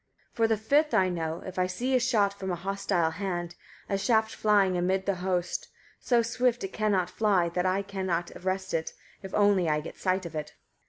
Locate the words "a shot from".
1.93-2.49